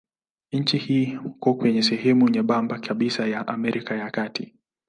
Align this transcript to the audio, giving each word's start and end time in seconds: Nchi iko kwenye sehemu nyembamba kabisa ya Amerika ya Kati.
Nchi 0.51 1.03
iko 1.33 1.53
kwenye 1.53 1.83
sehemu 1.83 2.29
nyembamba 2.29 2.79
kabisa 2.79 3.27
ya 3.27 3.47
Amerika 3.47 3.95
ya 3.95 4.11
Kati. 4.11 4.53